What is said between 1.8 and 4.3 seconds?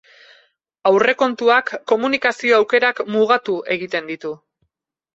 komunikazio-aukerak mugatu egiten